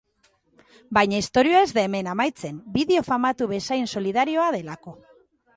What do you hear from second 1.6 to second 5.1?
ez da hemen amaitzen, bideo famatu bezain solidarioa delako.